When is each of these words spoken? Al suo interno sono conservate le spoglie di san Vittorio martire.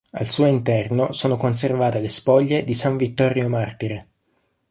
Al 0.13 0.27
suo 0.27 0.47
interno 0.47 1.11
sono 1.11 1.37
conservate 1.37 1.99
le 1.99 2.09
spoglie 2.09 2.63
di 2.63 2.73
san 2.73 2.97
Vittorio 2.97 3.47
martire. 3.49 4.07